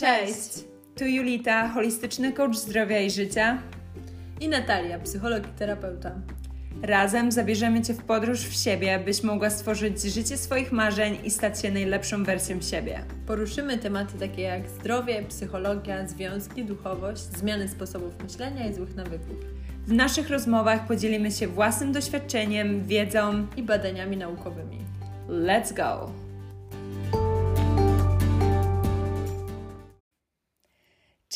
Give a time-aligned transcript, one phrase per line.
[0.00, 0.64] Cześć!
[0.98, 3.58] Tu Julita, holistyczny coach zdrowia i życia.
[4.40, 6.12] I Natalia, psycholog i terapeuta.
[6.82, 11.60] Razem zabierzemy Cię w podróż w siebie, byś mogła stworzyć życie swoich marzeń i stać
[11.60, 13.00] się najlepszą wersją siebie.
[13.26, 19.36] Poruszymy tematy takie jak zdrowie, psychologia, związki, duchowość, zmiany sposobów myślenia i złych nawyków.
[19.86, 24.78] W naszych rozmowach podzielimy się własnym doświadczeniem, wiedzą i badaniami naukowymi.
[25.28, 26.25] Let's go!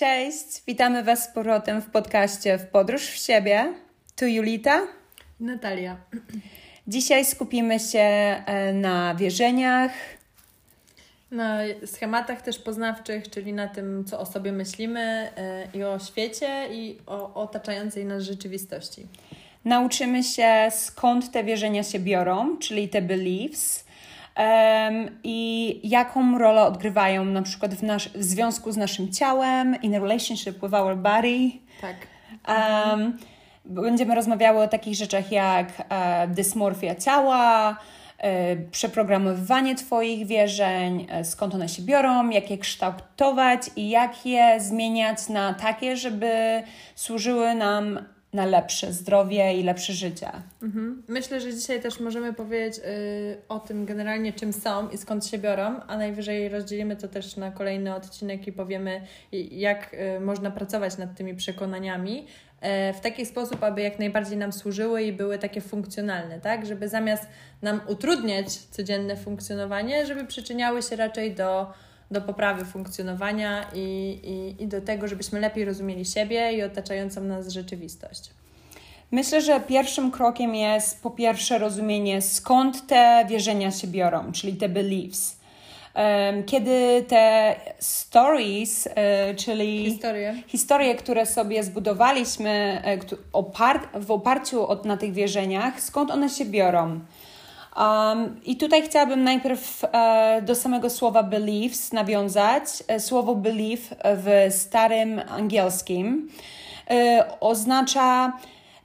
[0.00, 3.74] Cześć, witamy Was z powrotem w podcaście W Podróż w Siebie.
[4.16, 4.86] Tu Julita.
[5.40, 5.96] Natalia.
[6.88, 9.92] Dzisiaj skupimy się e, na wierzeniach.
[11.30, 16.68] Na schematach też poznawczych, czyli na tym, co o sobie myślimy e, i o świecie
[16.72, 19.06] i o otaczającej nas rzeczywistości.
[19.64, 23.84] Nauczymy się, skąd te wierzenia się biorą, czyli te beliefs
[25.24, 29.98] i jaką rolę odgrywają na przykład w, nasz, w związku z naszym ciałem, in a
[29.98, 31.50] relationship with our body.
[31.80, 31.96] Tak.
[32.48, 33.18] Um,
[33.64, 37.76] będziemy rozmawiały o takich rzeczach jak e, dysmorfia ciała,
[38.18, 44.60] e, przeprogramowywanie Twoich wierzeń, e, skąd one się biorą, jak je kształtować i jak je
[44.60, 46.62] zmieniać na takie, żeby
[46.94, 47.98] służyły nam
[48.32, 50.30] na lepsze zdrowie i lepsze życie.
[50.62, 51.02] Mhm.
[51.08, 52.82] Myślę, że dzisiaj też możemy powiedzieć y,
[53.48, 57.50] o tym generalnie, czym są i skąd się biorą, a najwyżej rozdzielimy to też na
[57.50, 59.06] kolejny odcinek i powiemy,
[59.50, 64.52] jak y, można pracować nad tymi przekonaniami y, w taki sposób, aby jak najbardziej nam
[64.52, 66.66] służyły i były takie funkcjonalne, tak?
[66.66, 67.26] Żeby zamiast
[67.62, 71.72] nam utrudniać codzienne funkcjonowanie, żeby przyczyniały się raczej do
[72.10, 77.48] do poprawy funkcjonowania i, i, i do tego, żebyśmy lepiej rozumieli siebie i otaczającą nas
[77.48, 78.30] rzeczywistość.
[79.10, 84.68] Myślę, że pierwszym krokiem jest po pierwsze rozumienie, skąd te wierzenia się biorą, czyli te
[84.68, 85.40] beliefs.
[86.46, 92.98] Kiedy te stories, e, czyli historie, historie które sobie zbudowaliśmy e,
[94.00, 97.00] w oparciu na tych wierzeniach, skąd one się biorą?
[97.76, 102.64] Um, I tutaj chciałabym najpierw e, do samego słowa beliefs nawiązać.
[102.88, 106.30] E, słowo belief w starym angielskim
[106.90, 108.32] e, oznacza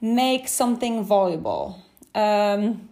[0.02, 1.74] make something valuable.
[2.16, 2.88] Um,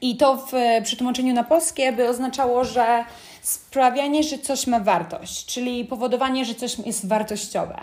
[0.00, 0.52] I to w
[0.82, 3.04] przetłumaczeniu na polskie by oznaczało, że
[3.42, 7.80] sprawianie, że coś ma wartość, czyli powodowanie, że coś jest wartościowe.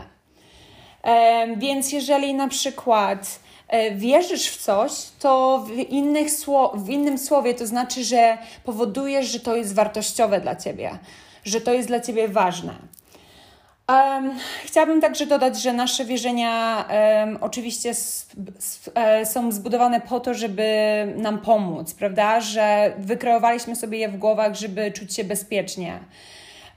[1.04, 3.49] Um, więc jeżeli na przykład E,
[3.96, 6.28] wierzysz w coś, to w, innych
[6.74, 11.00] w innym słowie to znaczy, że powodujesz, że to jest wartościowe dla ciebie,
[11.44, 12.74] że to jest dla ciebie ważne.
[13.90, 14.32] Um,
[14.64, 17.92] chciałabym także dodać, że nasze wierzenia um, oczywiście
[18.96, 20.64] e, są zbudowane po to, żeby
[21.18, 22.42] nam pomóc, prawda?
[22.42, 26.00] Że wykreowaliśmy sobie je w głowach, żeby czuć się bezpiecznie.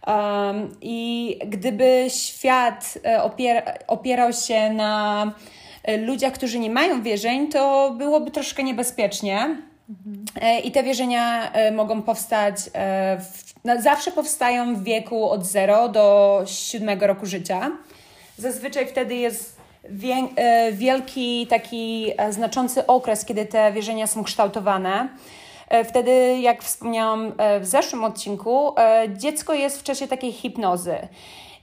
[0.07, 5.33] Um, I gdyby świat e, opier opierał się na E,
[5.98, 9.56] ludziach, którzy nie mają wierzeń, to byłoby troszkę niebezpiecznie.
[9.91, 10.25] Mhm.
[10.65, 12.56] I te wierzenia e, mogą powstać,
[13.19, 17.70] w, no, zawsze powstają w wieku od 0 do 7 roku życia.
[18.38, 19.62] Zazwyczaj wtedy jest
[20.72, 25.09] wielki, taki znaczący okres, kiedy te wierzenia są kształtowane.
[25.88, 28.75] Wtedy, jak wspomniałam w zeszłym odcinku,
[29.16, 30.97] dziecko jest w czasie takiej hipnozy.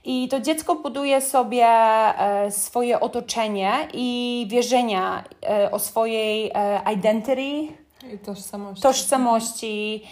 [0.04, 7.68] I to dziecko buduje sobie e, swoje otoczenie i wierzenia e, o swojej e, identity,
[8.14, 8.82] i tożsamości.
[8.82, 10.04] tożsamości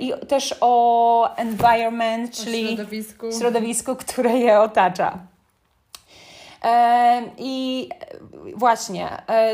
[0.00, 3.26] i też o environment, o czyli środowisku.
[3.38, 5.18] środowisku, które je otacza.
[7.38, 7.88] I
[8.56, 9.08] właśnie,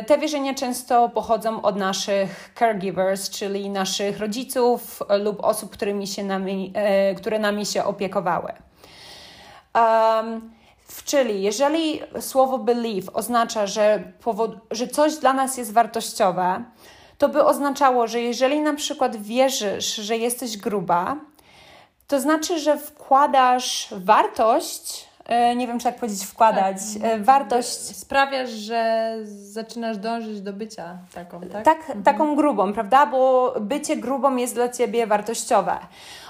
[0.07, 6.73] te wierzenia często pochodzą od naszych caregivers, czyli naszych rodziców lub osób, którymi się nami,
[7.17, 8.53] które nami się opiekowały.
[9.75, 10.53] Um,
[11.05, 16.65] czyli jeżeli słowo believe oznacza, że, powod, że coś dla nas jest wartościowe,
[17.19, 21.17] to by oznaczało, że jeżeli na przykład wierzysz, że jesteś gruba,
[22.09, 27.11] to znaczy, że wkładasz wartość, e, nie wiem czy tak powiedzieć, wkładać, tak.
[27.11, 27.97] E, wartość.
[27.97, 31.65] Sprawiasz, że zaczynasz dążyć do bycia taką, tak?
[31.65, 32.03] tak mhm.
[32.03, 33.07] Taką grubą, prawda?
[33.07, 35.79] Bo bycie grubą jest dla ciebie wartościowe.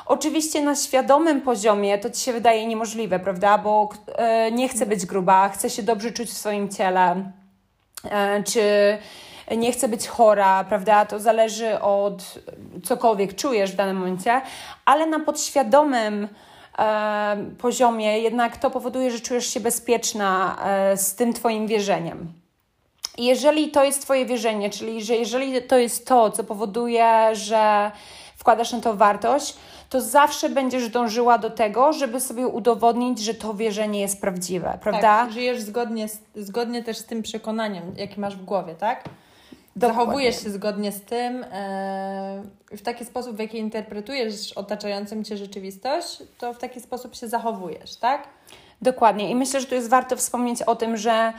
[0.07, 3.59] Oczywiście na świadomym poziomie to ci się wydaje niemożliwe, prawda?
[3.59, 7.33] Bo e, nie chcę być gruba, chcę się dobrze czuć w swoim ciele,
[8.11, 8.63] e, czy
[9.57, 11.07] nie chcę być chora, prawda?
[11.07, 12.35] To zależy od
[12.85, 14.41] cokolwiek czujesz w danym momencie,
[14.85, 16.29] ale na podświadomym
[16.79, 20.57] e, poziomie jednak to powoduje, że czujesz się bezpieczna
[20.97, 22.33] z tym Twoim wierzeniem.
[23.19, 27.91] Jeżeli to jest Twoje wierzenie, czyli że jeżeli to jest to, co powoduje, że
[28.37, 29.57] wkładasz na to wartość,
[29.93, 35.01] to zawsze będziesz dążyła do tego, żeby sobie udowodnić, że to wierzenie jest prawdziwe, prawda?
[35.01, 39.05] Tak, żyjesz zgodnie, z, zgodnie też z tym przekonaniem, jakie masz w głowie, tak?
[39.77, 40.05] Dokładnie.
[40.05, 46.23] Zachowujesz się zgodnie z tym, e, w taki sposób, w jaki interpretujesz otaczającą cię rzeczywistość,
[46.39, 48.29] to w taki sposób się zachowujesz, tak?
[48.83, 49.31] Dokładnie.
[49.31, 51.33] I myślę, że tu jest warto wspomnieć o tym, że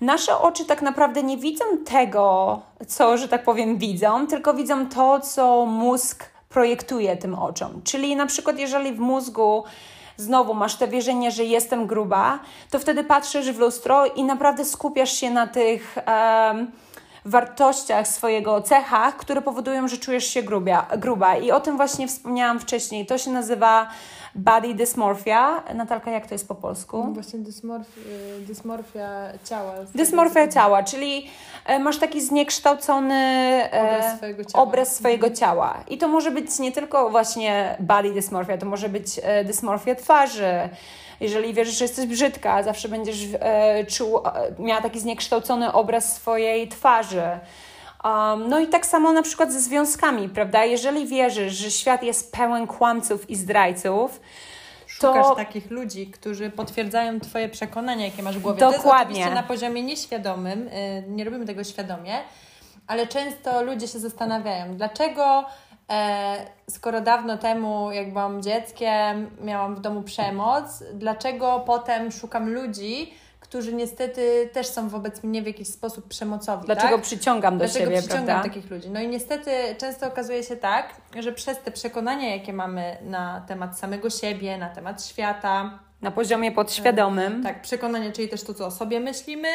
[0.00, 5.20] nasze oczy tak naprawdę nie widzą tego, co, że tak powiem, widzą, tylko widzą to,
[5.20, 7.82] co mózg projektuje tym oczom.
[7.84, 9.64] Czyli na przykład, jeżeli w mózgu
[10.16, 12.38] znowu masz te wierzenie, że jestem gruba,
[12.70, 15.96] to wtedy patrzysz w lustro i naprawdę skupiasz się na tych.
[16.06, 16.70] Um,
[17.24, 21.36] wartościach swojego cechach, które powodują, że czujesz się grubia, gruba.
[21.36, 23.06] I o tym właśnie wspomniałam wcześniej.
[23.06, 23.88] To się nazywa
[24.34, 25.62] body dysmorphia.
[25.74, 27.04] Natalka, jak to jest po polsku?
[27.04, 29.08] No właśnie dysmorf, y, dysmorfia
[29.44, 29.74] ciała.
[29.94, 31.26] Dysmorfia ciała, czyli
[31.66, 34.64] e, masz taki zniekształcony e, obraz swojego ciała.
[34.64, 35.36] Obraz swojego mhm.
[35.36, 35.84] ciała.
[35.88, 40.68] I to może być nie tylko właśnie body dysmorfia, to może być e, dysmorfia twarzy,
[41.20, 44.22] jeżeli wierzysz, że jesteś brzydka, zawsze będziesz e, czuł, e,
[44.58, 47.22] miała taki zniekształcony obraz swojej twarzy.
[48.04, 50.64] Um, no i tak samo na przykład ze związkami, prawda?
[50.64, 54.20] Jeżeli wierzysz, że świat jest pełen kłamców i zdrajców,
[54.86, 55.34] Szukasz to...
[55.34, 58.60] takich ludzi, którzy potwierdzają Twoje przekonania, jakie masz w głowie.
[58.60, 59.14] Dokładnie.
[59.14, 60.72] To jest na poziomie nieświadomym, yy,
[61.08, 62.18] nie robimy tego świadomie,
[62.86, 65.44] ale często ludzie się zastanawiają, dlaczego
[65.90, 73.14] E, skoro dawno temu, jak byłam dzieckiem, miałam w domu przemoc, dlaczego potem szukam ludzi,
[73.50, 76.66] którzy niestety też są wobec mnie w jakiś sposób przemocowi.
[76.66, 77.02] Dlaczego tak?
[77.02, 78.48] przyciągam do Dlaczego siebie, przyciągam prawda?
[78.48, 78.90] takich ludzi.
[78.90, 83.78] No i niestety często okazuje się tak, że przez te przekonania, jakie mamy na temat
[83.78, 85.78] samego siebie, na temat świata.
[86.02, 87.42] Na poziomie podświadomym.
[87.42, 89.48] Tak, przekonania, czyli też to, co o sobie myślimy,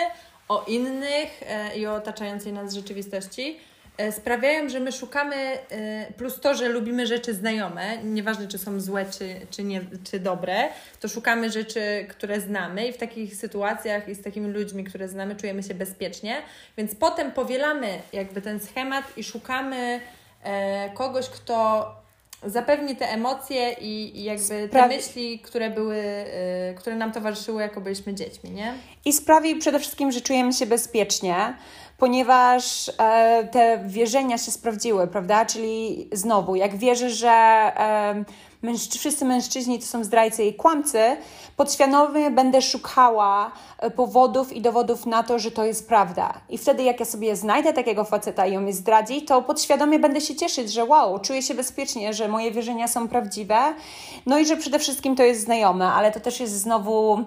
[0.50, 3.75] o innych e, i o otaczającej nas rzeczywistości E,
[4.12, 9.06] sprawiają, że my szukamy, e, plus to, że lubimy rzeczy znajome, nieważne czy są złe,
[9.06, 9.82] czy, czy, nie,
[10.12, 10.70] czy dobre,
[11.00, 15.36] to szukamy rzeczy, które znamy i w takich sytuacjach i z takimi ludźmi, które znamy,
[15.36, 16.42] czujemy się bezpiecznie,
[16.78, 20.00] więc potem powielamy jakby ten schemat i szukamy
[20.44, 21.86] e, kogoś, kto
[22.46, 26.04] zapewni te emocje i, i jakby te myśli, które były,
[26.78, 28.74] które nam towarzyszyły, jako byliśmy dziećmi, nie?
[29.06, 31.56] I sprawi przede wszystkim, że czujemy się bezpiecznie,
[31.98, 35.46] ponieważ e, te wierzenia się sprawdziły, prawda?
[35.46, 38.26] Czyli znowu, jak wierzę, że e,
[39.00, 41.18] wszyscy mężczyźni to są zdrajcy i kłamcy,
[41.58, 46.34] podświadomie będę szukała e, powodów i dowodów na to, że to jest prawda.
[46.50, 50.22] I wtedy, jak ja sobie znajdę takiego faceta i on mnie zdradzi, to podświadomie będę
[50.22, 53.74] się cieszyć, że wow, czuję się bezpiecznie, że moje wierzenia są prawdziwe,
[54.26, 57.24] no i że przede wszystkim to jest znajome, ale to też jest znowu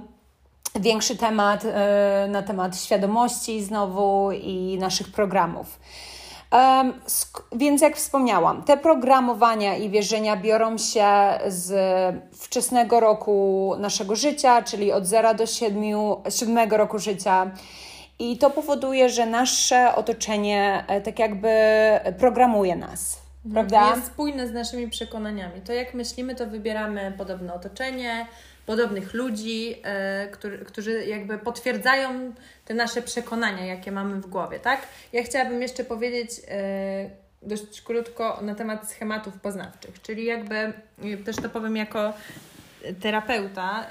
[0.81, 5.79] większy temat e, na temat świadomości znowu i naszych programów.
[6.53, 7.01] Um,
[7.53, 11.09] więc jak wspomniałam, te programowania i wierzenia biorą się
[11.47, 11.73] z
[12.35, 15.83] wczesnego roku naszego życia, czyli od 0 do 7,
[16.31, 17.51] 7 roku życia.
[18.19, 21.51] I to powoduje, że nasze otoczenie e, tak jakby
[22.19, 23.19] programuje nas.
[23.47, 23.67] Mhm.
[23.67, 23.97] Prawda?
[23.97, 25.61] Jest spójne z naszymi przekonaniami.
[25.61, 28.27] To jak myślimy, to wybieramy podobne otoczenie,
[28.69, 32.33] podobnych ludzi, e, którzy, którzy jakby potwierdzają
[32.65, 34.81] te nasze przekonania, jakie mamy w głowie, tak?
[35.13, 37.11] Ja chciałabym jeszcze powiedzieć e,
[37.43, 40.73] dość krótko na temat schematów poznawczych, czyli jakby e,
[41.25, 42.13] też to powiem jako
[43.01, 43.87] terapeuta,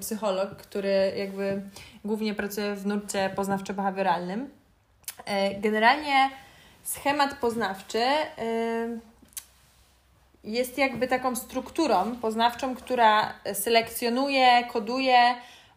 [0.00, 1.62] psycholog, który jakby
[2.04, 4.46] głównie pracuje w nurcie poznawczo-behawioralnym.
[5.60, 6.30] Generalnie
[6.82, 8.04] schemat poznawczy
[10.44, 15.34] jest jakby taką strukturą poznawczą, która selekcjonuje, koduje,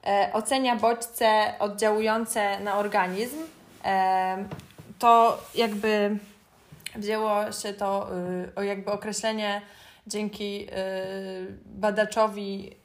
[0.07, 3.37] e, ocenia bodźce oddziałujące na organizm.
[3.85, 4.45] E,
[4.99, 6.17] to jakby
[6.95, 8.09] wzięło się to
[8.45, 9.61] y, o jakby określenie
[10.07, 10.67] dzięki y,
[11.65, 12.75] badaczowi,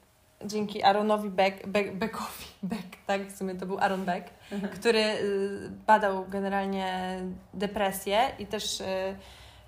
[0.45, 4.73] dzięki Aaronowi Beck, Beck, Beckowi, Beck, tak, w sumie to był Aaron Beck, mhm.
[4.73, 7.19] który y, badał generalnie
[7.53, 8.83] depresję i też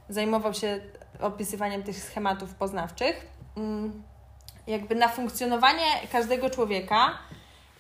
[0.10, 0.80] zajmował się
[1.22, 3.28] opisywaniem tych schematów poznawczych.
[3.58, 4.04] Mm,
[4.68, 7.18] jakby na funkcjonowanie każdego człowieka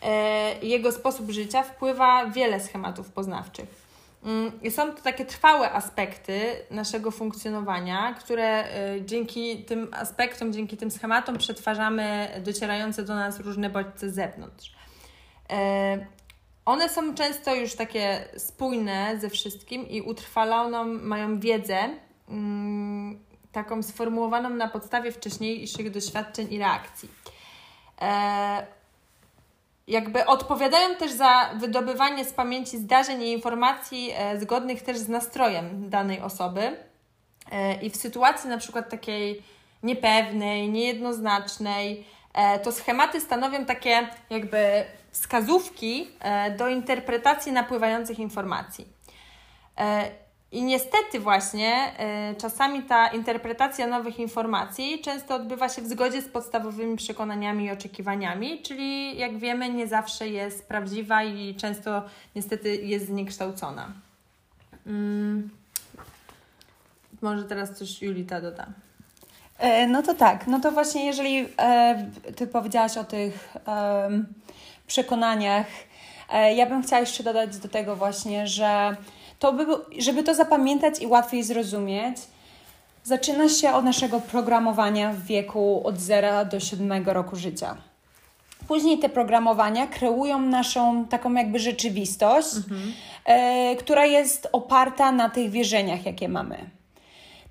[0.01, 3.85] e, jego sposób życia wpływa wiele schematów poznawczych.
[4.25, 10.77] Mm, I są to takie trwałe aspekty naszego funkcjonowania, które e, dzięki tym aspektom, dzięki
[10.77, 14.75] tym schematom przetwarzamy docierające do nas różne bodźce z zewnątrz.
[15.49, 16.05] E,
[16.65, 21.89] one są często już takie spójne ze wszystkim i utrwaloną mają wiedzę,
[22.29, 23.24] mm,
[23.55, 27.09] taką sformułowaną na podstawie wcześniejszych doświadczeń i reakcji.
[28.01, 28.67] E,
[29.87, 35.89] jakby odpowiadają też za wydobywanie z pamięci zdarzeń i informacji e, zgodnych też z nastrojem
[35.89, 36.77] danej osoby.
[37.51, 39.43] E, I w sytuacji na przykład takiej
[39.83, 48.95] niepewnej, niejednoznacznej, e, to schematy stanowią takie jakby wskazówki e, do interpretacji napływających informacji.
[50.51, 51.91] I niestety właśnie
[52.37, 58.61] czasami ta interpretacja nowych informacji często odbywa się w zgodzie z podstawowymi przekonaniami i oczekiwaniami,
[58.61, 62.03] czyli jak wiemy nie zawsze jest prawdziwa i często
[62.35, 63.87] niestety jest zniekształcona.
[64.87, 65.49] Mm.
[67.21, 68.67] Może teraz coś Julita doda.
[69.57, 74.09] E, no to tak, no to właśnie jeżeli e, Ty powiedziałaś o tych e,
[74.87, 75.67] przekonaniach,
[76.55, 78.95] ja bym chciała jeszcze dodać do tego właśnie, że
[79.39, 79.65] to by,
[79.97, 82.17] żeby to zapamiętać i łatwiej zrozumieć,
[83.03, 87.77] zaczyna się od naszego programowania w wieku od 0 do 7 roku życia.
[88.67, 92.93] Później te programowania kreują naszą taką jakby rzeczywistość, mhm.
[93.25, 96.69] e, która jest oparta na tych wierzeniach, jakie mamy.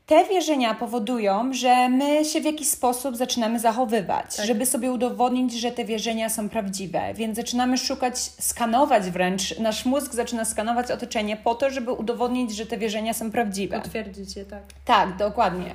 [0.06, 4.46] Te wierzenia powodują, że my się w jakiś sposób zaczynamy zachowywać, tak.
[4.46, 7.14] żeby sobie udowodnić, że te wierzenia są prawdziwe.
[7.14, 9.58] Więc zaczynamy szukać, skanować wręcz.
[9.58, 13.80] Nasz mózg zaczyna skanować otoczenie po to, żeby udowodnić, że te wierzenia są prawdziwe.
[13.80, 14.62] Potwierdzić je, tak.
[14.84, 15.74] Tak, dokładnie.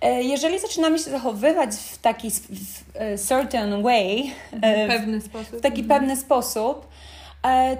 [0.00, 5.58] E, jeżeli zaczynamy się zachowywać w taki w e, certain way, e, w pewny sposób,
[5.58, 6.00] w taki mhm.
[6.00, 6.88] pewny sposób,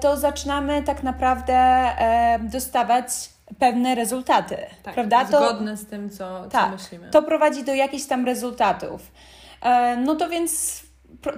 [0.00, 1.90] to zaczynamy tak naprawdę
[2.40, 3.08] dostawać
[3.58, 4.56] pewne rezultaty.
[4.82, 5.24] Tak, prawda?
[5.24, 7.10] Zgodne z tym, co, co tak, myślimy.
[7.10, 9.12] To prowadzi do jakichś tam rezultatów.
[10.04, 10.82] No to więc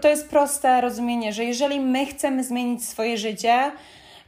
[0.01, 3.73] to jest proste rozumienie, że jeżeli my chcemy zmienić swoje życie,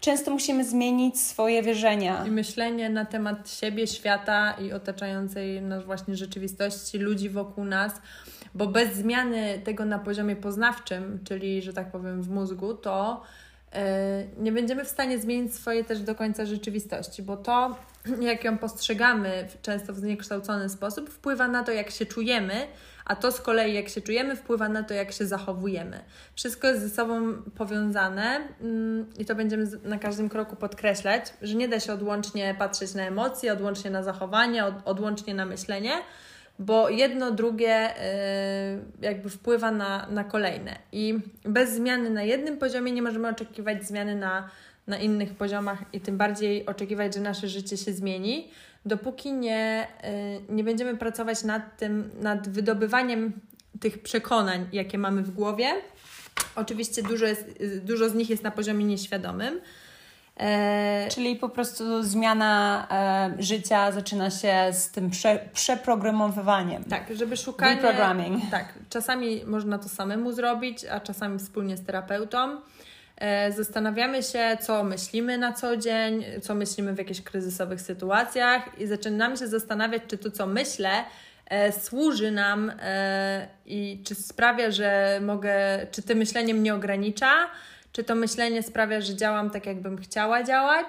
[0.00, 2.24] często musimy zmienić swoje wierzenia.
[2.26, 7.92] I myślenie na temat siebie, świata i otaczającej nas właśnie rzeczywistości, ludzi wokół nas,
[8.54, 13.22] bo bez zmiany tego na poziomie poznawczym, czyli, że tak powiem, w mózgu, to
[14.38, 17.76] nie będziemy w stanie zmienić swojej też do końca rzeczywistości, bo to,
[18.20, 22.66] jak ją postrzegamy, często w zniekształcony sposób, wpływa na to, jak się czujemy
[23.04, 26.00] a to z kolei, jak się czujemy, wpływa na to, jak się zachowujemy.
[26.34, 31.68] Wszystko jest ze sobą powiązane mm, i to będziemy na każdym kroku podkreślać, że nie
[31.68, 35.92] da się odłącznie patrzeć na emocje, odłącznie na zachowanie, odłącznie na myślenie,
[36.62, 37.98] bo jedno, drugie y,
[39.00, 40.78] jakby wpływa na, na kolejne.
[40.92, 44.48] I bez zmiany na jednym poziomie nie możemy oczekiwać zmiany na,
[44.86, 48.50] na innych poziomach i tym bardziej oczekiwać, że nasze życie się zmieni
[48.86, 49.86] dopóki nie,
[50.48, 53.32] y, nie będziemy pracować nad tym, nad wydobywaniem
[53.80, 55.66] tych przekonań, jakie mamy w głowie.
[56.56, 59.60] Oczywiście dużo, jest, dużo z nich jest na poziomie nieświadomym.
[60.36, 61.08] E...
[61.10, 62.86] Czyli po prostu zmiana
[63.38, 66.84] e, życia zaczyna się z tym prze, przeprogramowywaniem.
[66.84, 67.78] Tak, żeby szukać.
[68.50, 72.60] Tak, czasami można to samemu zrobić, a czasami wspólnie z terapeutą.
[73.16, 78.86] E, zastanawiamy się, co myślimy na co dzień, co myślimy w jakichś kryzysowych sytuacjach i
[78.86, 80.90] zaczynamy się zastanawiać, czy to, co myślę,
[81.80, 82.72] służy nam
[83.66, 85.54] i czy sprawia, że mogę,
[85.90, 87.48] czy to myślenie mnie ogranicza,
[87.92, 90.86] czy to myślenie sprawia, że działam tak, jakbym chciała działać.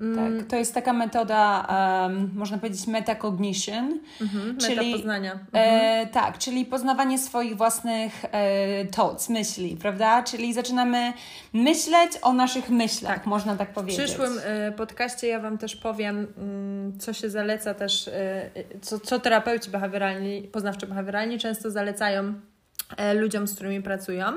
[0.00, 0.38] Mm.
[0.38, 1.66] Tak, to jest taka metoda,
[2.06, 5.32] um, można powiedzieć, metacognition, mhm, czyli poznania.
[5.32, 6.08] E, mhm.
[6.08, 10.22] tak, czyli poznawanie swoich własnych e, thoughts, myśli, prawda?
[10.22, 11.12] Czyli zaczynamy
[11.52, 13.26] myśleć o naszych myślach, tak.
[13.26, 14.00] można tak powiedzieć.
[14.00, 18.50] W przyszłym e, podcaście ja Wam też powiem, mm, co się zaleca też, e,
[18.82, 22.34] co, co terapeuci behawioralni, poznawczo-behawioralni często zalecają
[22.96, 24.32] e, ludziom, z którymi pracują.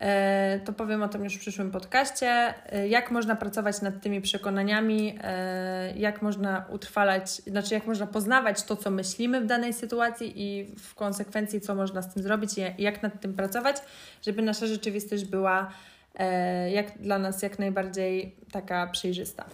[0.00, 2.54] E, to powiem o tym już w przyszłym podcaście.
[2.72, 8.62] E, jak można pracować nad tymi przekonaniami, e, jak można utrwalać, znaczy jak można poznawać
[8.62, 12.82] to, co myślimy w danej sytuacji i w konsekwencji, co można z tym zrobić i
[12.82, 13.76] jak nad tym pracować,
[14.22, 15.70] żeby nasza rzeczywistość była
[16.72, 19.44] jak dla nas jak najbardziej taka przejrzysta.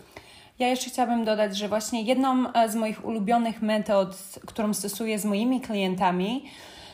[0.58, 5.60] Ja jeszcze chciałabym dodać, że właśnie jedną z moich ulubionych metod, którą stosuję z moimi
[5.60, 6.44] klientami,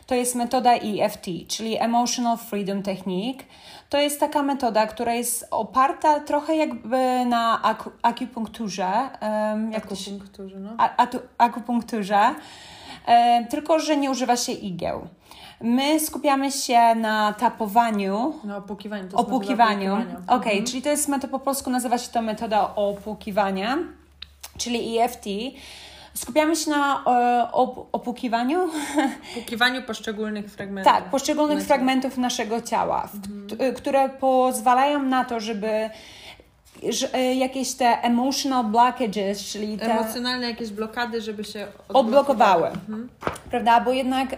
[0.08, 3.44] to jest metoda EFT, czyli Emotional Freedom Technique.
[3.88, 9.10] To jest taka metoda, która jest oparta trochę jakby na aku akupunkturze.
[9.22, 10.76] Um, akupunkturze, no.
[11.38, 12.34] akupunkturze,
[13.08, 15.08] um, tylko że nie używa się igieł.
[15.60, 18.34] My skupiamy się na tapowaniu.
[18.44, 19.08] Na opłukiwaniu.
[19.12, 19.92] Opłukiwaniu.
[19.94, 20.64] Okej, okay, mhm.
[20.64, 23.78] czyli to jest metoda, po polsku nazywa się to metoda opłukiwania,
[24.58, 25.26] czyli EFT.
[26.18, 28.70] Skupiamy się na e, op opłukiwaniu.
[29.32, 30.92] Opłukiwaniu poszczególnych fragmentów.
[30.92, 33.74] Tak, poszczególnych fragmentów naszego ciała, mhm.
[33.74, 35.90] które pozwalają na to, żeby
[36.88, 42.66] że, e, jakieś te emotional blockages, czyli te emocjonalne jakieś blokady, żeby się odblokowały.
[42.66, 43.08] odblokowały mhm.
[43.50, 43.80] Prawda?
[43.80, 44.36] Bo jednak e,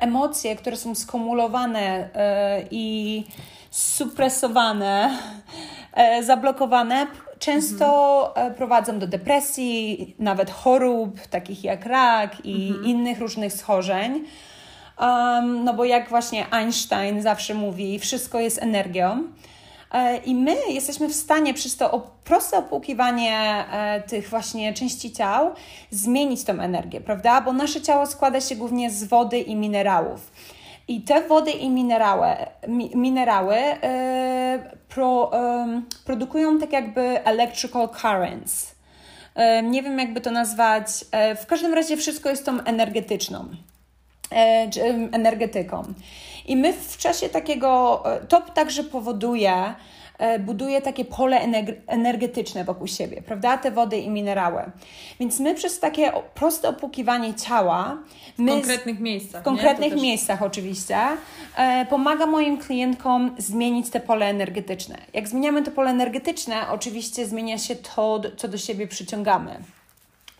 [0.00, 3.24] emocje, które są skumulowane e, i
[3.70, 5.18] supresowane,
[5.92, 7.06] e, zablokowane,
[7.38, 8.54] często mhm.
[8.54, 12.84] prowadzą do depresji, nawet chorób takich jak rak i mhm.
[12.84, 14.24] innych różnych schorzeń.
[15.00, 19.22] Um, no bo jak właśnie Einstein zawsze mówi, wszystko jest energią.
[19.92, 25.54] E, I my jesteśmy w stanie przez to proste opłukiwanie e, tych właśnie części ciał
[25.90, 27.40] zmienić tą energię, prawda?
[27.40, 30.32] Bo nasze ciało składa się głównie z wody i minerałów.
[30.88, 32.26] I te wody i minerały,
[32.68, 35.30] mi, minerały e, pro,
[36.04, 38.74] produkują tak jakby electrical currents.
[39.62, 40.86] nie wiem, jakby to nazwać.
[41.42, 43.48] w każdym razie wszystko jest tą energetyczną
[45.12, 45.94] energetyką.
[46.46, 49.74] I my w czasie takiego, e, to także powoduje,
[50.18, 51.40] e, buduje takie pole
[51.86, 53.58] energetyczne wokół siebie, prawda?
[53.58, 54.62] Te wody i minerały.
[55.20, 57.98] Więc my przez takie proste opłukiwanie ciała.
[58.38, 59.42] W konkretnych miejscach.
[59.42, 60.02] W konkretnych też...
[60.02, 60.98] miejscach, oczywiście.
[61.56, 64.98] E, pomaga moim klientkom zmienić te pole energetyczne.
[65.12, 69.60] Jak zmieniamy to pole energetyczne, oczywiście zmienia się to, co do siebie przyciągamy.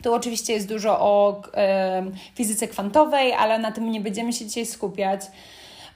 [0.06, 2.02] Tu oczywiście jest dużo o e,
[2.34, 5.20] fizyce kwantowej, ale na tym nie będziemy się dzisiaj skupiać.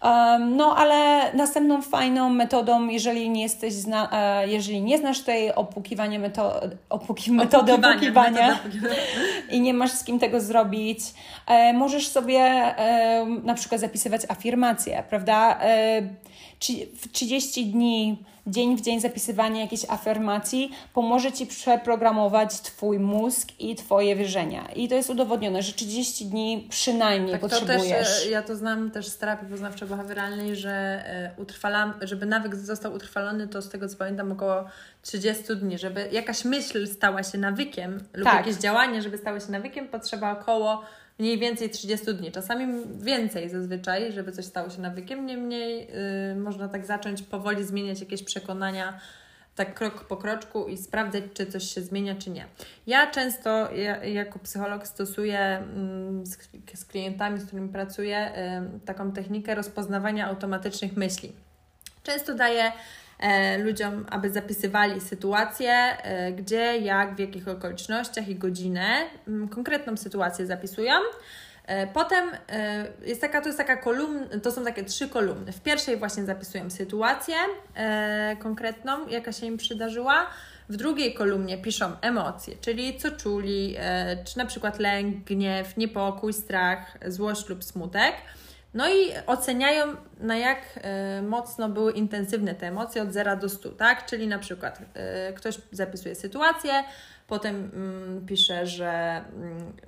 [0.02, 5.54] Um, no, ale następną fajną metodą, jeżeli nie jesteś zna, e, jeżeli nie znasz tej
[5.54, 8.58] opłukiwania meto, opłuki, metody opłukiwania
[9.50, 11.00] i nie masz z kim tego zrobić,
[11.46, 15.58] e, możesz sobie e, na przykład zapisywać afirmacje, prawda?
[16.68, 23.48] E, w 30 dni dzień w dzień zapisywanie jakiejś afirmacji pomoże Ci przeprogramować Twój mózg
[23.58, 24.68] i Twoje wierzenia.
[24.76, 28.08] I to jest udowodnione, że 30 dni przynajmniej tak, potrzebujesz.
[28.08, 32.92] To też, ja to znam też z terapii poznawczo-behawioralnej, że e, utrwalam, żeby nawyk został
[32.92, 34.64] utrwalony, to z tego co pamiętam około
[35.02, 38.46] 30 dni, żeby jakaś myśl stała się nawykiem lub tak.
[38.46, 40.82] jakieś działanie, żeby stało się nawykiem, potrzeba około
[41.20, 45.88] mniej więcej 30 dni, czasami więcej zazwyczaj, żeby coś stało się nawykiem, niemniej
[46.34, 49.00] yy, można tak zacząć powoli zmieniać jakieś przekonania,
[49.54, 52.46] tak krok po kroczku i sprawdzać, czy coś się zmienia, czy nie.
[52.86, 55.62] Ja często ja, jako psycholog stosuję
[56.18, 56.38] yy, z,
[56.80, 58.32] z, klientami, z którymi pracuję,
[58.72, 61.32] yy, taką technikę rozpoznawania automatycznych myśli.
[62.02, 62.72] Często daję
[63.58, 68.88] ludziom, aby zapisywali sytuację, e, gdzie, jak, w jakich okolicznościach i godzinę,
[69.28, 70.92] mm, konkretną sytuację zapisują.
[71.66, 72.30] E, potem
[73.06, 75.52] jest taka, to jest taka kolumna, to są takie trzy kolumny.
[75.52, 77.34] W pierwszej właśnie zapisują sytuację
[78.38, 80.26] konkretną, jaka się im przydarzyła.
[80.68, 83.76] W drugiej kolumnie piszą emocje, czyli co czuli,
[84.24, 88.14] czy na przykład lęk, gniew, niepokój, strach, złość lub smutek.
[88.74, 90.58] No i oceniają, na jak
[91.18, 94.06] y, mocno były intensywne te emocje od 0 do 100, tak?
[94.06, 96.72] Czyli na przykład y, ktoś zapisuje sytuację,
[97.30, 97.70] potem
[98.22, 99.24] y, pisze, że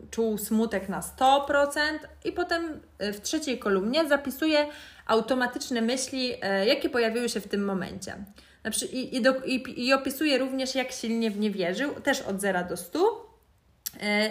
[0.07, 4.67] y, czuł smutek na 100% i potem y, w trzeciej kolumnie zapisuje
[5.07, 6.35] automatyczne myśli,
[6.67, 8.15] jakie pojawiły się w tym momencie.
[8.93, 12.65] I, i, do, i, I opisuje również, jak silnie w nie wierzył, też od 0
[12.65, 12.99] do 100,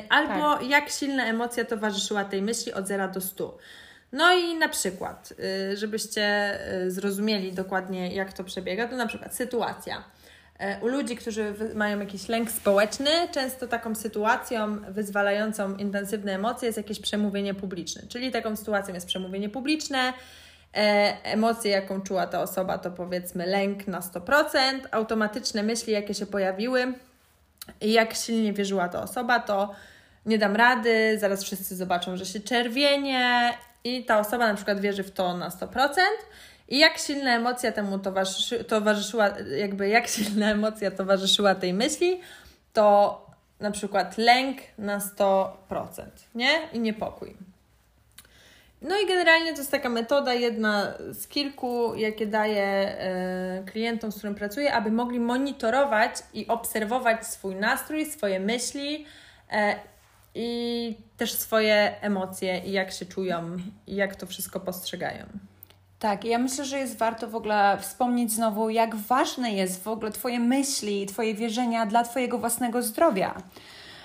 [0.10, 0.70] albo tak.
[0.70, 3.58] jak silna emocja towarzyszyła tej myśli od 0 do 100.
[4.12, 5.34] No i na przykład,
[5.72, 10.04] y, żebyście y, zrozumieli dokładnie, jak to przebiega, to na przykład sytuacja.
[10.62, 16.78] Y, u ludzi, którzy mają jakiś lęk społeczny, często taką sytuacją wyzwalającą intensywne emocje jest
[16.78, 18.02] jakieś przemówienie publiczne.
[18.10, 20.14] Czyli taką sytuacją jest przemówienie publiczne,
[21.24, 26.94] emocje, jaką czuła ta osoba, to powiedzmy lęk na 100%, automatyczne myśli, jakie się pojawiły
[27.82, 29.76] i jak silnie wierzyła ta osoba, to
[30.26, 35.04] nie dam rady, zaraz wszyscy zobaczą, że się czerwienie i ta osoba na przykład wierzy
[35.04, 35.90] w to na 100%.
[36.70, 42.22] I jak silna emocja temu towarzyszy, towarzyszyła, jakby jak silna emocja towarzyszyła tej myśli,
[42.74, 43.26] to
[43.60, 45.52] na przykład lęk na 100%,
[46.36, 46.50] nie?
[46.74, 47.36] I niepokój.
[48.82, 52.98] No i generalnie to jest taka metoda, jedna z kilku, jakie daję
[53.62, 59.56] y, klientom, z którym pracuję, aby mogli monitorować i obserwować swój nastrój, swoje myśli y,
[60.36, 65.26] i też swoje emocje i jak się czują i jak to wszystko postrzegają.
[66.00, 70.12] Tak, ja myślę, że jest warto w ogóle wspomnieć znowu, jak ważne jest w ogóle
[70.12, 73.36] Twoje myśli, Twoje wierzenia dla Twojego własnego zdrowia.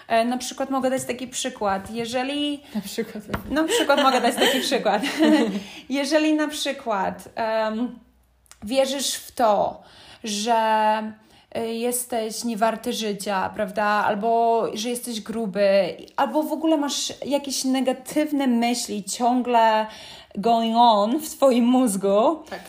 [0.08, 1.90] E, na przykład mogę dać taki przykład.
[1.90, 2.62] Jeżeli.
[2.74, 3.24] Na przykład.
[3.50, 5.02] Na przykład mogę dać taki przykład.
[5.88, 7.98] Jeżeli na przykład um,
[8.62, 9.82] wierzysz w to,
[10.24, 11.12] że
[11.54, 13.84] jesteś niewarty życia, prawda?
[13.84, 19.86] Albo że jesteś gruby, albo w ogóle masz jakieś negatywne myśli ciągle
[20.34, 22.36] going on w Twoim mózgu.
[22.50, 22.60] Tak,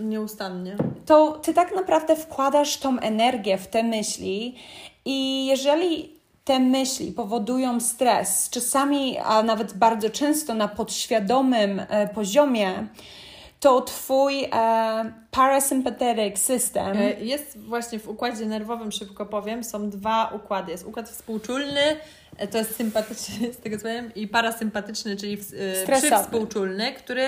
[0.00, 0.76] nieustannie.
[1.06, 4.56] To Ty tak naprawdę wkładasz tą energię w te myśli
[5.04, 12.86] i jeżeli te myśli powodują stres, czasami, a nawet bardzo często na podświadomym e, poziomie,
[13.62, 16.96] to twój e, parasympathetic system.
[16.96, 20.72] E, jest właśnie w układzie nerwowym, szybko powiem, są dwa układy.
[20.72, 21.96] Jest układ współczulny,
[22.36, 25.38] e, to jest sympatyczny, z tego co powiem, i parasympatyczny, czyli
[25.88, 27.26] e, przywspółczulny, który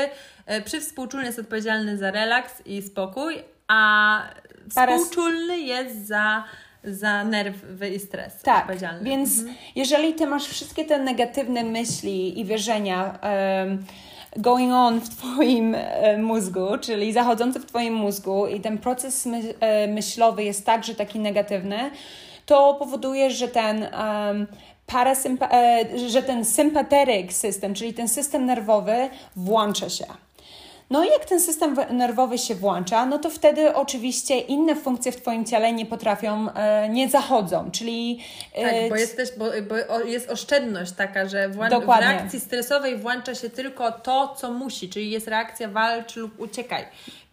[0.64, 4.20] przywspółczulny jest odpowiedzialny za relaks i spokój, a
[4.70, 6.44] współczulny jest za
[6.84, 8.66] za nerwy i stres tak.
[9.04, 9.56] Więc mhm.
[9.76, 13.84] jeżeli ty masz wszystkie te negatywne myśli i wierzenia um,
[14.36, 19.28] going on w Twoim e, mózgu, czyli zachodzące w Twoim mózgu i ten proces
[19.60, 21.90] e, myślowy jest także taki negatywny,
[22.46, 24.46] to powoduje, że ten um,
[24.86, 30.06] parasympa- e, że ten sympathetic system, czyli ten system nerwowy włącza się.
[30.90, 35.16] No i jak ten system nerwowy się włącza, no to wtedy oczywiście inne funkcje w
[35.16, 38.20] Twoim ciele nie potrafią, e, nie zachodzą, czyli...
[38.52, 41.58] E, tak, bo jest też, bo, bo jest oszczędność taka, że w
[42.00, 46.84] reakcji stresowej włącza się tylko to, co musi, czyli jest reakcja walcz lub uciekaj.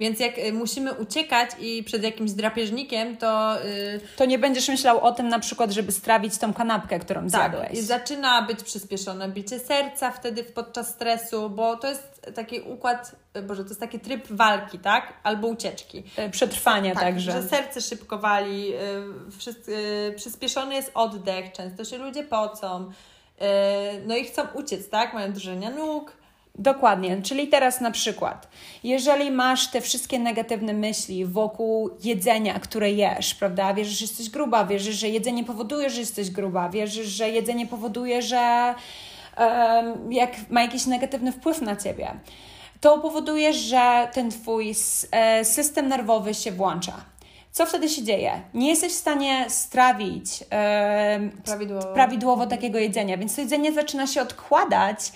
[0.02, 3.56] Więc jak y, musimy uciekać i przed jakimś drapieżnikiem, to.
[3.66, 7.30] Yy, to nie będziesz myślał o tym na przykład, żeby strawić tą kanapkę, którą tak,
[7.30, 7.72] zjadłeś.
[7.72, 13.16] I zaczyna być przyspieszone bicie serca wtedy podczas stresu, bo to jest taki układ,
[13.48, 15.14] boże, to jest taki tryb walki, tak?
[15.24, 16.04] Albo ucieczki.
[16.16, 17.32] E, przetrwania tak, także.
[17.32, 18.78] Że serce szybko wali, yy,
[19.38, 19.74] wszyscy,
[20.16, 22.92] przyspieszony jest oddech, często się ludzie pocą.
[24.08, 25.14] No i chcą uciec, tak?
[25.14, 26.22] Mają drżenia nóg
[26.56, 28.48] Dokładnie, czyli teraz na przykład,
[28.84, 33.74] jeżeli masz te wszystkie negatywne myśli wokół jedzenia, które jesz, prawda?
[33.74, 38.22] Wierzysz, że jesteś gruba, wierzysz, że jedzenie powoduje, że jesteś gruba, wierzysz, że jedzenie powoduje,
[38.22, 38.76] że
[40.10, 42.12] jak ma jakiś negatywny wpływ na ciebie.
[42.82, 44.76] To powoduje, że ten twój
[45.12, 46.94] e, system nerwowy się włącza.
[47.52, 48.42] Co wtedy się dzieje?
[48.54, 50.44] Nie jesteś w stanie strawić
[51.46, 51.94] prawidłowo.
[51.94, 55.12] prawidłowo takiego jedzenia, więc to jedzenie zaczyna się odkładać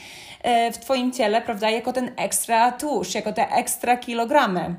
[0.45, 4.75] E, w Twoim ciele, prawda, jako ten ekstra tłuszcz, jako te ekstra kilogramy.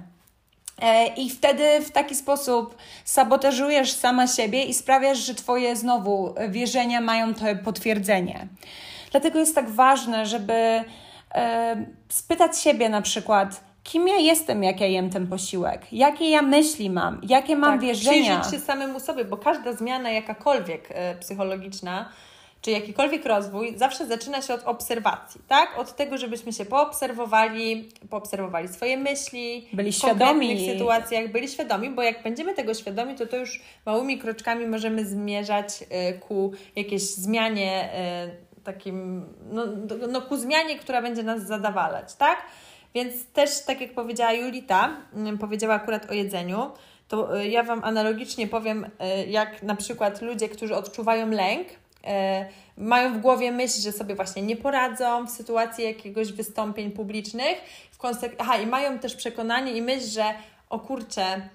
[0.82, 7.00] E, I wtedy w taki sposób sabotażujesz sama siebie i sprawiasz, że Twoje znowu wierzenia
[7.00, 8.46] mają to potwierdzenie.
[9.10, 10.84] Dlatego jest tak ważne, żeby
[11.34, 16.42] e, spytać siebie na przykład, kim ja jestem, jak ja jem ten posiłek, jakie ja
[16.42, 18.40] myśli mam, jakie mam tak, wierzenia.
[18.40, 20.88] Przyjrzeć się samemu sobie, bo każda zmiana jakakolwiek
[21.20, 22.08] psychologiczna
[22.66, 25.78] czy jakikolwiek rozwój zawsze zaczyna się od obserwacji, tak?
[25.78, 30.46] Od tego, żebyśmy się poobserwowali, poobserwowali swoje myśli, byli świadomi.
[30.46, 34.66] W konkretnych sytuacjach byli świadomi, bo jak będziemy tego świadomi, to to już małymi kroczkami
[34.66, 37.90] możemy zmierzać y, ku jakiejś zmianie
[38.66, 39.62] takim, no,
[40.08, 42.42] no ku zmianie, która będzie nas zadawalać, tak?
[42.94, 44.96] Więc też, tak jak powiedziała Julita,
[45.34, 46.70] y, powiedziała akurat o jedzeniu,
[47.08, 48.90] to ja Wam analogicznie powiem,
[49.28, 51.68] jak na przykład ludzie, którzy odczuwają lęk,
[52.06, 57.58] E, mają w głowie myśl, że sobie właśnie nie poradzą w sytuacji jakiegoś wystąpień publicznych.
[57.92, 60.24] W konsek- Aha, i mają też przekonanie i myśl, że
[60.70, 61.48] o kurczę, e,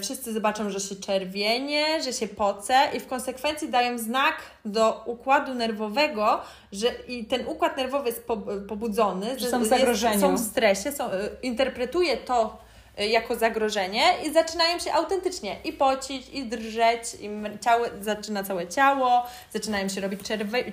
[0.00, 5.54] wszyscy zobaczą, że się czerwienie, że się poce i w konsekwencji dają znak do układu
[5.54, 6.40] nerwowego,
[6.72, 8.26] że i ten układ nerwowy jest
[8.68, 10.20] pobudzony, że są w zagrożeniu.
[10.20, 12.62] są w stresie, są, e, interpretuje to
[13.00, 17.30] Y, jako zagrożenie i zaczynają się autentycznie i pocić, i drżeć, i
[17.64, 20.20] ciało, zaczyna całe ciało, zaczynają się robić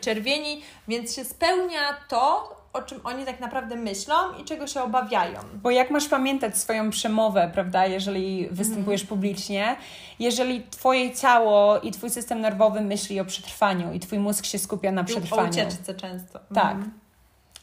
[0.01, 5.39] czerwieni, więc się spełnia to, o czym oni tak naprawdę myślą i czego się obawiają.
[5.53, 9.09] Bo jak masz pamiętać swoją przemowę, prawda, jeżeli występujesz mm.
[9.09, 9.75] publicznie,
[10.19, 14.91] jeżeli Twoje ciało i Twój system nerwowy myśli o przetrwaniu i Twój mózg się skupia
[14.91, 15.47] na przetrwaniu.
[15.47, 16.39] O ucieczce często.
[16.55, 16.91] Tak, mm.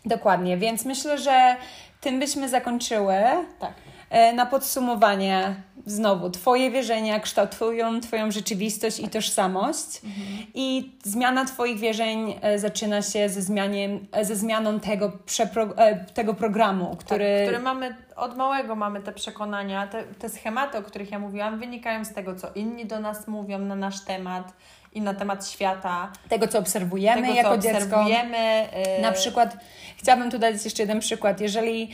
[0.04, 0.56] dokładnie.
[0.56, 1.56] Więc myślę, że
[2.00, 3.14] tym byśmy zakończyły.
[3.58, 3.72] Tak.
[4.10, 5.54] E, na podsumowanie,
[5.86, 10.46] znowu, Twoje wierzenia kształtują Twoją rzeczywistość i tożsamość, mhm.
[10.54, 15.68] i zmiana Twoich wierzeń e, zaczyna się ze, zmianie, e, ze zmianą tego, przepro,
[16.14, 17.36] tego programu, tak, który...
[17.38, 21.58] Tak, który mamy, od małego mamy te przekonania, te, te schematy, o których ja mówiłam,
[21.58, 24.52] wynikają z tego, co inni do nas mówią na nasz temat
[24.96, 26.12] i na temat świata.
[26.28, 27.78] Tego, co obserwujemy tego, jako co dziecko.
[27.78, 29.02] Obserwujemy, yy...
[29.02, 29.56] Na przykład,
[29.96, 31.40] chciałabym tu dać jeszcze jeden przykład.
[31.40, 31.90] Jeżeli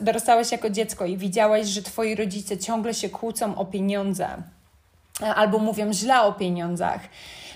[0.00, 4.28] dorastałeś jako dziecko i widziałeś, że twoi rodzice ciągle się kłócą o pieniądze,
[5.34, 7.00] albo mówią źle o pieniądzach,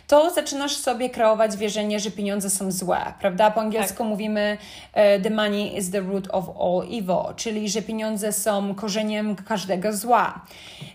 [0.06, 3.50] to zaczynasz sobie kreować wierzenie, że pieniądze są złe, prawda?
[3.50, 4.06] Po angielsku tak.
[4.06, 4.58] mówimy
[4.92, 9.92] e, the money is the root of all evil, czyli że pieniądze są korzeniem każdego
[9.92, 10.40] zła.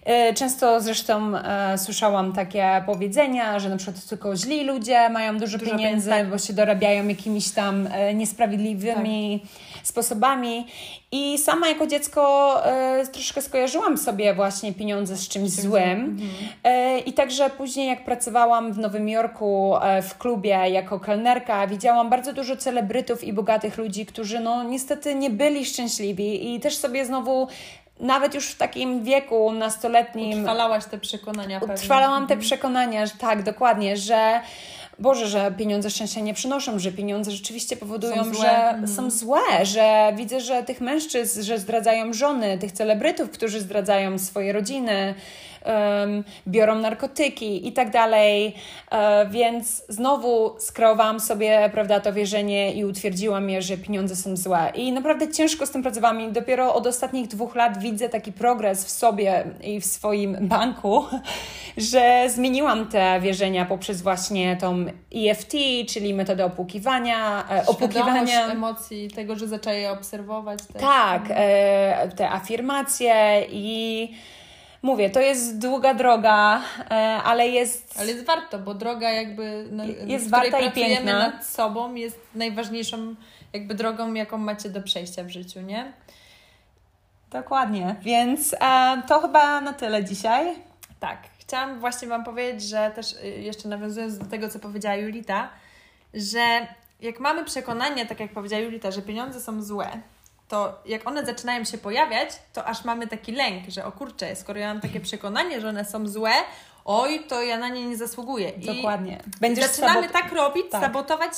[0.06, 5.58] E, często zresztą e, słyszałam takie powiedzenia, że na przykład tylko źli ludzie mają dużo,
[5.58, 6.30] dużo pieniędzy, tak.
[6.30, 10.66] bo się dorabiają jakimiś tam niesprawiedliwymi tak sposobami.
[11.12, 16.00] I sama jako dziecko e, troszkę skojarzyłam sobie właśnie pieniądze z czymś złym.
[16.00, 16.30] Mhm.
[16.64, 22.10] E, I także później, jak pracowałam w nowym Jorku e, w klubie jako kelnerka widziałam
[22.10, 27.06] bardzo dużo celebrytów i bogatych ludzi, którzy no niestety nie byli szczęśliwi i też sobie
[27.06, 27.48] znowu
[28.00, 30.40] nawet już w takim wieku nastoletnim.
[30.40, 31.60] Utrwalałaś te przekonania.
[31.60, 32.40] Utrwalałam te mhm.
[32.40, 34.42] przekonania, że tak, dokładnie, że
[35.00, 38.88] Boże, że pieniądze szczęścia nie przynoszą, że pieniądze rzeczywiście powodują, są że mm.
[38.88, 44.54] są złe, że widzę, że tych mężczyzn, że zdradzają żony, tych celebrytów, którzy zdradzają swoje
[44.54, 45.16] rodziny,
[45.66, 48.56] um, biorą narkotyki i tak dalej.
[48.92, 54.72] E, więc znowu skreowałam sobie prawda, to wierzenie i utwierdziłam je, że pieniądze są złe.
[54.76, 58.86] I naprawdę ciężko z tym pracowałam i dopiero od ostatnich dwóch lat widzę taki progres
[58.86, 61.06] w sobie i w swoim banku,
[61.92, 65.54] że zmieniłam te wierzenia poprzez właśnie tą EFT,
[65.90, 68.48] czyli metodę opłukiwania, e, opłukiwania.
[68.52, 70.60] emocji, tego, że zaczęła je obserwować.
[70.74, 70.82] Też.
[70.82, 74.10] Tak, e, te afirmacje i
[74.82, 78.00] mówię, to jest długa droga, e, ale jest.
[78.00, 79.68] Ale jest warto, bo droga jakby.
[79.72, 81.20] No, jest warta i piękna.
[81.20, 83.16] nad sobą jest najważniejszą
[83.54, 85.94] jakby drogą, jaką macie do przejścia w życiu, nie?
[87.32, 87.96] Dokładnie.
[88.02, 90.56] Więc e, to chyba na tyle dzisiaj.
[91.00, 91.18] Tak.
[91.50, 95.50] Chciałam właśnie Wam powiedzieć, że też y, jeszcze nawiązując do tego, co powiedziała Julita,
[96.14, 96.68] że
[97.02, 99.88] jak mamy przekonanie, tak jak powiedziała Julita, że pieniądze są złe,
[100.50, 104.60] to jak one zaczynają się pojawiać, to aż mamy taki lęk, że o kurczę, skoro
[104.60, 106.32] ja mam takie przekonanie, że one są złe,
[106.86, 108.50] oj, to ja na nie nie zasługuję.
[108.50, 109.22] I Dokładnie.
[109.42, 110.12] Będziesz zaczynamy sabot...
[110.12, 110.82] tak robić, tak.
[110.82, 111.32] sabotować,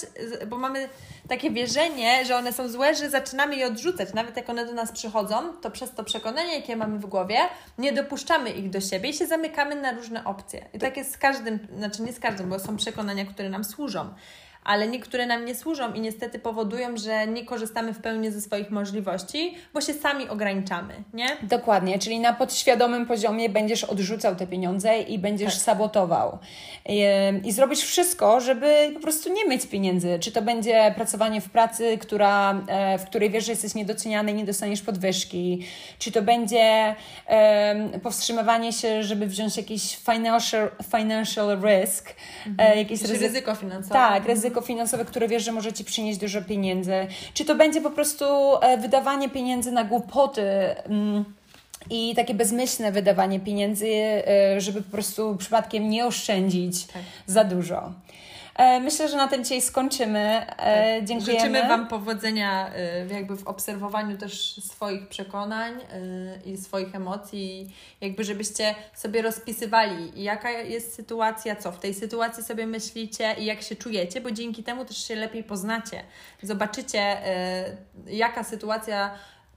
[0.47, 0.89] bo mamy
[1.29, 4.13] takie wierzenie, że one są złe, że zaczynamy je odrzucać.
[4.13, 7.37] Nawet jak one do nas przychodzą, to przez to przekonanie, jakie mamy w głowie,
[7.77, 10.65] nie dopuszczamy ich do siebie i się zamykamy na różne opcje.
[10.73, 14.13] I tak jest z każdym, znaczy nie z każdym, bo są przekonania, które nam służą
[14.63, 18.71] ale niektóre nam nie służą i niestety powodują, że nie korzystamy w pełni ze swoich
[18.71, 21.27] możliwości, bo się sami ograniczamy, nie?
[21.41, 25.63] Dokładnie, czyli na podświadomym poziomie będziesz odrzucał te pieniądze i będziesz tak.
[25.63, 26.37] sabotował.
[26.85, 27.03] I,
[27.43, 30.19] I zrobisz wszystko, żeby po prostu nie mieć pieniędzy.
[30.19, 34.33] Czy to będzie pracowanie w pracy, która, e, w której wiesz, że jesteś niedoceniany i
[34.33, 35.65] nie dostaniesz podwyżki,
[35.99, 36.95] czy to będzie
[37.29, 42.77] um, powstrzymywanie się, żeby wziąć jakiś financial, financial risk, e, mhm.
[42.77, 43.93] jakieś ryzyko, ryzyko finansowe.
[43.93, 47.07] Tak, ryzyko ryzyko finansowe, które wiesz, że może Ci przynieść dużo pieniędzy?
[47.33, 48.25] Czy to będzie po prostu
[48.61, 50.41] e, wydawanie pieniędzy na głupoty?
[50.85, 51.25] Mm,
[51.89, 57.01] i takie bezmyślne wydawanie pieniędzy, e, żeby po prostu przypadkiem nie oszczędzić tak.
[57.27, 57.93] za dużo.
[58.55, 60.19] E, myślę, że na tym dzisiaj skończymy.
[60.19, 61.07] E, tak.
[61.07, 61.39] Dziękujemy.
[61.39, 65.73] Życzymy Wam powodzenia e, jakby w obserwowaniu też swoich przekonań
[66.45, 72.67] i swoich emocji, jakby żebyście sobie rozpisywali, jaka jest sytuacja, co w tej sytuacji sobie
[72.67, 76.03] myślicie i jak się czujecie, bo dzięki temu też się lepiej poznacie.
[76.41, 77.17] Zobaczycie,
[78.07, 79.11] jaka sytuacja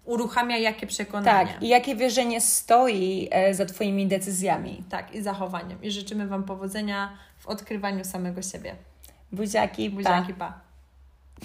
[0.04, 1.52] uruchamia jakie przekonania.
[1.52, 4.84] Tak, i jakie wierzenie stoi za Twoimi decyzjami.
[4.90, 5.82] Tak, i zachowaniem.
[5.82, 8.76] I życzymy Wam powodzenia w odkrywaniu samego siebie.
[9.32, 10.48] Buziaki, Buziaki, pa.
[10.48, 10.63] pa.